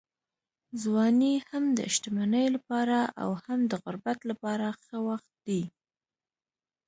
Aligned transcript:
ځواني 0.81 1.33
هم 1.49 1.63
د 1.77 1.79
شتمنۍ 1.93 2.45
لپاره 2.55 2.97
او 3.21 3.29
هم 3.43 3.59
د 3.71 3.73
غربت 3.83 4.19
لپاره 4.31 4.67
ښه 4.83 4.97
وخت 5.09 5.31
دی. 5.47 5.61